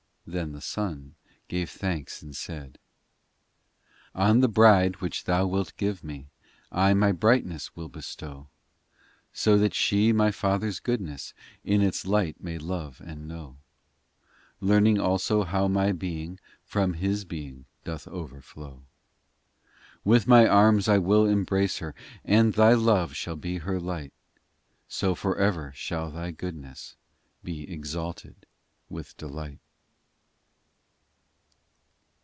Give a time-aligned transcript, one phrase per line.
[0.27, 1.15] Then the Son
[1.49, 2.79] gave thanks and said IV
[4.15, 6.27] On the bride which Thou wilt give Me
[6.71, 8.47] I My brightness will bestow,
[9.33, 11.33] So that she My Father s goodness
[11.65, 13.57] In its light may love and know;
[14.61, 18.83] Learning also how My Being From His Being doth overflow.
[20.05, 21.93] With My arms I will embrace her
[22.23, 24.13] And Thy love shall be her light,
[24.87, 26.95] So for ever shall Thy goodness
[27.43, 28.45] Be exalted
[28.87, 29.59] with delight.